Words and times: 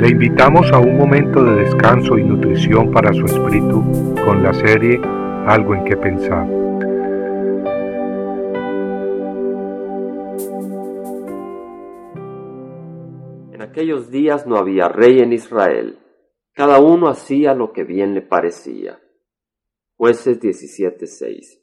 Le 0.00 0.08
invitamos 0.08 0.72
a 0.72 0.78
un 0.78 0.96
momento 0.96 1.44
de 1.44 1.56
descanso 1.56 2.16
y 2.16 2.24
nutrición 2.24 2.90
para 2.90 3.12
su 3.12 3.22
espíritu 3.26 3.82
con 4.24 4.42
la 4.42 4.54
serie 4.54 4.98
Algo 5.46 5.74
en 5.74 5.84
que 5.84 5.94
pensar. 5.94 6.48
En 13.52 13.60
aquellos 13.60 14.10
días 14.10 14.46
no 14.46 14.56
había 14.56 14.88
rey 14.88 15.18
en 15.18 15.34
Israel. 15.34 15.98
Cada 16.54 16.80
uno 16.80 17.08
hacía 17.10 17.52
lo 17.52 17.74
que 17.74 17.84
bien 17.84 18.14
le 18.14 18.22
parecía. 18.22 18.98
Jueces 19.98 20.40
17:6 20.40 21.60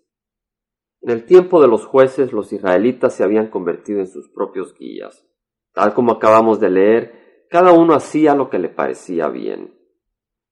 En 1.02 1.10
el 1.10 1.26
tiempo 1.26 1.60
de 1.60 1.68
los 1.70 1.88
jueces 1.88 2.32
los 2.34 2.54
israelitas 2.54 3.16
se 3.16 3.24
habían 3.24 3.50
convertido 3.50 4.00
en 4.00 4.08
sus 4.08 4.30
propios 4.30 4.76
guías. 4.78 5.28
Tal 5.74 5.96
como 5.96 6.12
acabamos 6.12 6.60
de 6.60 6.70
leer, 6.70 7.27
cada 7.50 7.72
uno 7.72 7.94
hacía 7.94 8.36
lo 8.36 8.50
que 8.50 8.60
le 8.60 8.70
parecía 8.70 9.30
bien. 9.30 9.78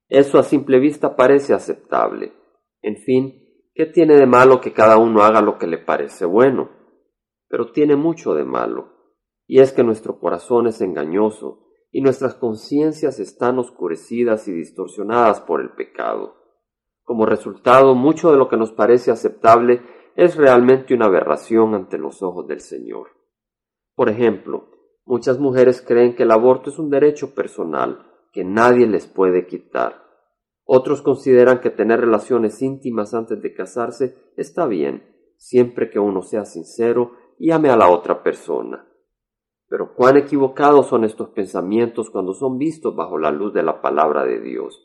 Eso 0.08 0.38
a 0.40 0.44
simple 0.44 0.80
vista 0.80 1.16
parece 1.16 1.54
aceptable. 1.54 2.34
En 2.82 2.98
fin, 2.98 3.44
¿qué 3.74 3.86
tiene 3.86 4.16
de 4.16 4.26
malo 4.26 4.62
que 4.62 4.74
cada 4.74 4.98
uno 4.98 5.24
haga 5.24 5.42
lo 5.42 5.58
que 5.58 5.68
le 5.68 5.78
parece 5.78 6.26
bueno? 6.26 6.70
Pero 7.48 7.72
tiene 7.72 7.96
mucho 7.96 8.34
de 8.34 8.46
malo, 8.46 8.94
y 9.48 9.60
es 9.60 9.72
que 9.72 9.84
nuestro 9.84 10.20
corazón 10.20 10.68
es 10.68 10.82
engañoso 10.82 11.66
y 11.92 12.02
nuestras 12.02 12.36
conciencias 12.36 13.20
están 13.20 13.58
oscurecidas 13.58 14.48
y 14.48 14.52
distorsionadas 14.52 15.42
por 15.42 15.62
el 15.62 15.72
pecado. 15.72 16.36
Como 17.04 17.26
resultado, 17.26 17.96
mucho 17.96 18.32
de 18.32 18.38
lo 18.38 18.50
que 18.50 18.58
nos 18.58 18.72
parece 18.72 19.12
aceptable 19.12 19.82
es 20.16 20.36
realmente 20.36 20.94
una 20.94 21.06
aberración 21.06 21.74
ante 21.74 21.98
los 21.98 22.22
ojos 22.22 22.48
del 22.48 22.60
Señor. 22.60 23.12
Por 23.96 24.10
ejemplo, 24.10 24.70
Muchas 25.06 25.40
mujeres 25.40 25.84
creen 25.86 26.16
que 26.16 26.24
el 26.24 26.32
aborto 26.32 26.72
es 26.72 26.80
un 26.80 26.90
derecho 26.90 27.36
personal 27.36 28.12
que 28.34 28.44
nadie 28.44 28.88
les 28.88 29.06
puede 29.06 29.46
quitar. 29.46 30.04
Otros 30.66 31.04
consideran 31.04 31.62
que 31.62 31.70
tener 31.70 32.00
relaciones 32.00 32.62
íntimas 32.62 33.14
antes 33.14 33.40
de 33.42 33.54
casarse 33.54 34.18
está 34.36 34.66
bien, 34.66 35.16
siempre 35.38 35.92
que 35.92 36.00
uno 36.00 36.24
sea 36.24 36.46
sincero 36.46 37.12
y 37.38 37.52
ame 37.52 37.70
a 37.70 37.78
la 37.78 37.90
otra 37.90 38.24
persona. 38.24 38.88
Pero 39.68 39.94
cuán 39.94 40.18
equivocados 40.18 40.88
son 40.88 41.04
estos 41.04 41.30
pensamientos 41.30 42.10
cuando 42.10 42.34
son 42.34 42.58
vistos 42.58 42.96
bajo 42.96 43.20
la 43.20 43.32
luz 43.32 43.54
de 43.54 43.62
la 43.62 43.82
palabra 43.82 44.26
de 44.26 44.40
Dios. 44.42 44.82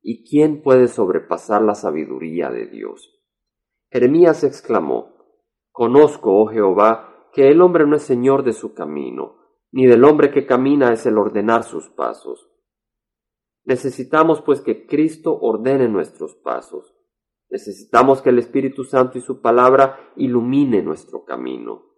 ¿Y 0.00 0.24
quién 0.28 0.62
puede 0.62 0.88
sobrepasar 0.88 1.60
la 1.60 1.74
sabiduría 1.74 2.50
de 2.50 2.66
Dios? 2.66 3.14
Jeremías 3.90 4.44
exclamó, 4.44 5.16
Conozco, 5.72 6.40
oh 6.40 6.46
Jehová, 6.46 7.28
que 7.32 7.48
el 7.48 7.60
hombre 7.60 7.86
no 7.86 7.96
es 7.96 8.02
señor 8.02 8.44
de 8.44 8.52
su 8.52 8.74
camino, 8.74 9.37
ni 9.72 9.86
del 9.86 10.04
hombre 10.04 10.30
que 10.30 10.46
camina 10.46 10.92
es 10.92 11.06
el 11.06 11.18
ordenar 11.18 11.64
sus 11.64 11.88
pasos. 11.88 12.50
Necesitamos 13.64 14.40
pues 14.42 14.60
que 14.60 14.86
Cristo 14.86 15.38
ordene 15.38 15.88
nuestros 15.88 16.34
pasos. 16.34 16.94
Necesitamos 17.50 18.22
que 18.22 18.30
el 18.30 18.38
Espíritu 18.38 18.84
Santo 18.84 19.18
y 19.18 19.20
su 19.20 19.40
palabra 19.40 20.12
ilumine 20.16 20.82
nuestro 20.82 21.24
camino. 21.24 21.88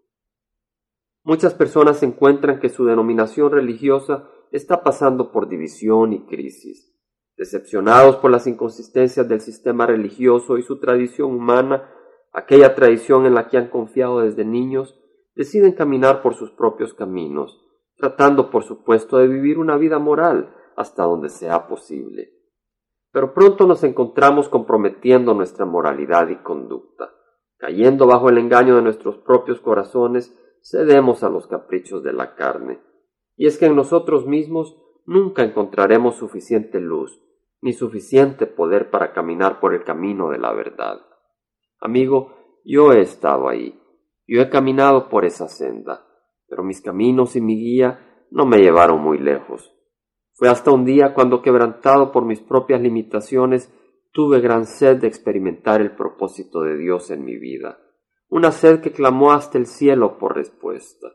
Muchas 1.23 1.55
personas 1.55 2.03
encuentran 2.03 2.61
que 2.61 2.71
su 2.71 2.85
denominación 2.87 3.53
religiosa 3.53 4.29
está 4.53 4.83
pasando 4.83 5.33
por 5.33 5.49
división 5.49 6.13
y 6.13 6.27
crisis. 6.27 6.93
Decepcionados 7.37 8.17
por 8.17 8.31
las 8.31 8.47
inconsistencias 8.47 9.29
del 9.29 9.41
sistema 9.41 9.87
religioso 9.87 10.59
y 10.59 10.63
su 10.63 10.79
tradición 10.79 11.33
humana, 11.33 11.91
aquella 12.33 12.75
tradición 12.75 13.27
en 13.27 13.35
la 13.35 13.49
que 13.49 13.59
han 13.59 13.69
confiado 13.69 14.21
desde 14.21 14.45
niños, 14.45 15.00
deciden 15.41 15.73
caminar 15.73 16.21
por 16.21 16.35
sus 16.35 16.51
propios 16.51 16.93
caminos, 16.93 17.65
tratando 17.97 18.51
por 18.51 18.63
supuesto 18.63 19.17
de 19.17 19.27
vivir 19.27 19.59
una 19.59 19.79
vida 19.79 19.99
moral 19.99 20.55
hasta 20.77 21.05
donde 21.05 21.31
sea 21.31 21.67
posible. 21.67 22.35
Pero 23.11 23.33
pronto 23.33 23.67
nos 23.67 23.83
encontramos 23.83 24.51
comprometiendo 24.51 25.33
nuestra 25.33 25.65
moralidad 25.65 26.29
y 26.29 26.37
conducta. 26.43 27.15
Cayendo 27.57 28.07
bajo 28.07 28.29
el 28.29 28.37
engaño 28.37 28.77
de 28.77 28.83
nuestros 28.83 29.17
propios 29.17 29.63
corazones, 29.63 30.39
cedemos 30.63 31.23
a 31.23 31.31
los 31.31 31.47
caprichos 31.47 32.03
de 32.03 32.13
la 32.13 32.35
carne. 32.35 32.79
Y 33.35 33.47
es 33.47 33.57
que 33.57 33.65
en 33.65 33.77
nosotros 33.77 34.27
mismos 34.27 34.77
nunca 35.07 35.43
encontraremos 35.43 36.17
suficiente 36.17 36.81
luz, 36.81 37.19
ni 37.63 37.73
suficiente 37.73 38.47
poder 38.47 38.91
para 38.91 39.15
caminar 39.15 39.59
por 39.59 39.73
el 39.73 39.85
camino 39.85 40.29
de 40.29 40.37
la 40.37 40.53
verdad. 40.53 41.01
Amigo, 41.81 42.35
yo 42.63 42.93
he 42.93 43.01
estado 43.01 43.49
ahí, 43.49 43.80
yo 44.31 44.43
he 44.43 44.49
caminado 44.49 45.09
por 45.09 45.25
esa 45.25 45.49
senda, 45.49 46.07
pero 46.47 46.63
mis 46.63 46.81
caminos 46.81 47.35
y 47.35 47.41
mi 47.41 47.57
guía 47.57 48.27
no 48.31 48.47
me 48.47 48.59
llevaron 48.59 49.01
muy 49.01 49.19
lejos. 49.19 49.75
Fue 50.35 50.49
hasta 50.49 50.71
un 50.71 50.85
día 50.85 51.15
cuando, 51.15 51.43
quebrantado 51.43 52.13
por 52.13 52.25
mis 52.25 52.39
propias 52.39 52.81
limitaciones, 52.81 53.75
tuve 54.13 54.41
gran 54.41 54.67
sed 54.67 54.99
de 54.99 55.09
experimentar 55.09 55.81
el 55.81 55.97
propósito 55.97 56.63
de 56.63 56.77
Dios 56.77 57.11
en 57.11 57.25
mi 57.25 57.39
vida, 57.39 57.81
una 58.29 58.53
sed 58.53 58.81
que 58.81 58.93
clamó 58.93 59.33
hasta 59.33 59.59
el 59.59 59.67
cielo 59.67 60.17
por 60.17 60.37
respuesta, 60.37 61.09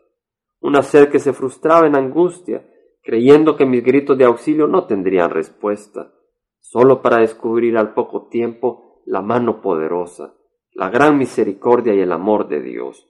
una 0.59 0.83
sed 0.83 1.07
que 1.07 1.19
se 1.19 1.31
frustraba 1.31 1.87
en 1.87 1.95
angustia, 1.95 2.69
creyendo 3.01 3.55
que 3.55 3.65
mis 3.65 3.81
gritos 3.81 4.17
de 4.17 4.25
auxilio 4.25 4.67
no 4.67 4.87
tendrían 4.87 5.29
respuesta, 5.29 6.11
solo 6.59 7.01
para 7.01 7.19
descubrir 7.19 7.77
al 7.77 7.93
poco 7.93 8.27
tiempo 8.27 9.01
la 9.05 9.21
mano 9.21 9.61
poderosa, 9.61 10.34
la 10.75 10.89
gran 10.89 11.17
misericordia 11.17 11.93
y 11.93 12.01
el 12.01 12.11
amor 12.11 12.49
de 12.49 12.61
Dios. 12.61 13.09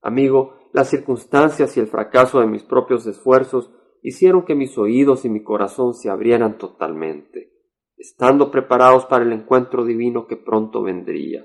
Amigo, 0.00 0.54
las 0.72 0.88
circunstancias 0.88 1.76
y 1.76 1.80
el 1.80 1.88
fracaso 1.88 2.38
de 2.40 2.46
mis 2.46 2.62
propios 2.62 3.04
esfuerzos 3.06 3.70
hicieron 4.02 4.44
que 4.44 4.54
mis 4.54 4.78
oídos 4.78 5.24
y 5.24 5.28
mi 5.28 5.42
corazón 5.42 5.92
se 5.92 6.08
abrieran 6.08 6.56
totalmente, 6.56 7.52
estando 7.96 8.52
preparados 8.52 9.06
para 9.06 9.24
el 9.24 9.32
encuentro 9.32 9.84
divino 9.84 10.28
que 10.28 10.36
pronto 10.36 10.82
vendría. 10.82 11.44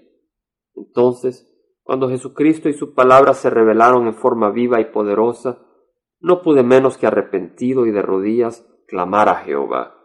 Entonces, 0.76 1.52
cuando 1.82 2.08
Jesucristo 2.08 2.70
y 2.70 2.74
su 2.74 2.94
palabra 2.94 3.34
se 3.34 3.50
revelaron 3.50 4.06
en 4.06 4.14
forma 4.14 4.52
viva 4.52 4.80
y 4.80 4.86
poderosa, 4.86 5.66
no 6.20 6.44
pude 6.44 6.62
menos 6.62 6.98
que 6.98 7.08
arrepentido 7.08 7.88
y 7.88 7.92
de 7.92 8.04
rodillas 8.04 8.66
clamar 8.88 9.30
a 9.30 9.38
Jehová. 9.38 9.96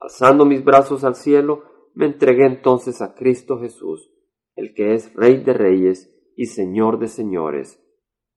Alzando 0.00 0.46
mis 0.46 0.64
brazos 0.64 1.04
al 1.04 1.14
cielo, 1.14 1.75
me 1.96 2.04
entregué 2.04 2.44
entonces 2.44 3.00
a 3.00 3.14
Cristo 3.14 3.58
Jesús, 3.58 4.12
el 4.54 4.74
que 4.74 4.92
es 4.92 5.14
Rey 5.14 5.42
de 5.42 5.54
Reyes 5.54 6.14
y 6.36 6.44
Señor 6.44 6.98
de 6.98 7.08
Señores, 7.08 7.82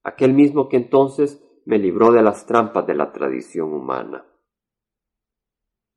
aquel 0.01 0.33
mismo 0.33 0.69
que 0.69 0.77
entonces 0.77 1.45
me 1.65 1.77
libró 1.77 2.13
de 2.13 2.23
las 2.23 2.45
trampas 2.45 2.87
de 2.87 2.95
la 2.95 3.11
tradición 3.11 3.73
humana. 3.73 4.25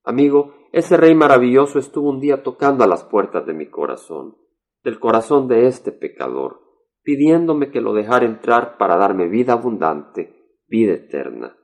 Amigo, 0.03 0.55
ese 0.73 0.97
Rey 0.97 1.15
maravilloso 1.15 1.78
estuvo 1.78 2.11
un 2.11 2.19
día 2.19 2.43
tocando 2.43 2.83
a 2.83 2.89
las 2.89 3.05
puertas 3.05 3.47
de 3.47 3.55
mi 3.55 3.71
corazón, 3.71 4.37
del 4.83 4.99
corazón 4.99 5.47
de 5.47 5.69
este 5.69 5.93
pecador, 5.93 6.62
pidiéndome 7.05 7.71
que 7.71 7.81
lo 7.81 7.94
dejara 7.94 8.27
entrar 8.27 8.77
para 8.77 8.97
darme 8.97 9.29
vida 9.29 9.53
abundante, 9.53 10.59
vida 10.67 10.94
eterna. 10.94 11.56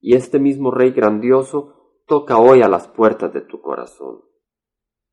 Y 0.00 0.16
este 0.16 0.40
mismo 0.40 0.72
Rey 0.72 0.90
grandioso 0.90 2.02
toca 2.06 2.38
hoy 2.38 2.62
a 2.62 2.68
las 2.68 2.88
puertas 2.88 3.32
de 3.32 3.42
tu 3.42 3.60
corazón. 3.60 4.27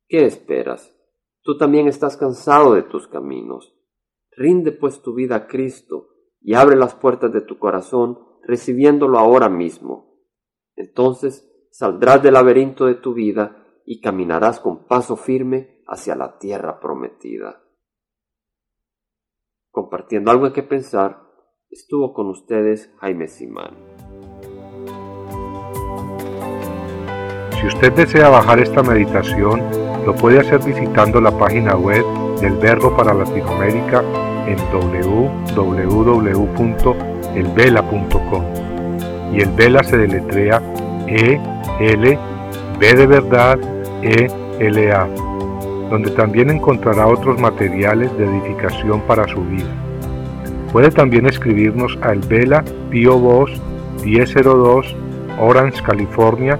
¿Qué 0.07 0.25
esperas? 0.25 0.95
Tú 1.41 1.57
también 1.57 1.87
estás 1.87 2.17
cansado 2.17 2.73
de 2.73 2.83
tus 2.83 3.07
caminos. 3.07 3.75
Rinde 4.31 4.71
pues 4.71 5.01
tu 5.01 5.13
vida 5.13 5.35
a 5.35 5.47
Cristo 5.47 6.09
y 6.41 6.53
abre 6.53 6.75
las 6.75 6.95
puertas 6.95 7.31
de 7.31 7.41
tu 7.41 7.57
corazón 7.57 8.19
recibiéndolo 8.43 9.17
ahora 9.17 9.49
mismo. 9.49 10.21
Entonces 10.75 11.51
saldrás 11.71 12.21
del 12.21 12.33
laberinto 12.33 12.85
de 12.85 12.95
tu 12.95 13.13
vida 13.13 13.65
y 13.85 14.01
caminarás 14.01 14.59
con 14.59 14.85
paso 14.85 15.15
firme 15.15 15.83
hacia 15.87 16.15
la 16.15 16.37
tierra 16.37 16.79
prometida. 16.79 17.63
Compartiendo 19.71 20.31
algo 20.31 20.47
en 20.47 20.53
que 20.53 20.63
pensar, 20.63 21.21
estuvo 21.69 22.13
con 22.13 22.27
ustedes 22.27 22.93
Jaime 22.99 23.27
Simán. 23.27 23.75
Si 27.59 27.67
usted 27.67 27.93
desea 27.93 28.29
bajar 28.29 28.59
esta 28.59 28.83
meditación, 28.83 29.84
lo 30.05 30.15
puede 30.15 30.39
hacer 30.39 30.59
visitando 30.63 31.19
la 31.19 31.31
página 31.31 31.75
web 31.75 32.05
del 32.39 32.53
Verbo 32.53 32.95
para 32.95 33.13
Latinoamérica 33.13 34.03
en 34.47 34.57
www.elvela.com 34.71 35.85
y 39.33 39.41
el 39.41 39.49
Vela 39.49 39.83
se 39.83 39.97
deletrea 39.97 40.61
E 41.07 41.39
L 41.79 42.17
B 42.79 42.93
de 42.93 43.07
verdad 43.07 43.57
E 44.03 44.27
L 44.59 44.91
A, 44.91 45.07
donde 45.89 46.11
también 46.11 46.51
encontrará 46.51 47.07
otros 47.07 47.39
materiales 47.39 48.15
de 48.17 48.25
edificación 48.25 49.01
para 49.01 49.27
su 49.27 49.41
vida. 49.41 49.65
Puede 50.71 50.91
también 50.91 51.25
escribirnos 51.25 51.97
a 52.01 52.11
El 52.11 52.19
Vela 52.19 52.63
Pio 52.91 53.17
Voz 53.17 53.51
1002 54.03 54.95
Orange, 55.39 55.81
California 55.83 56.59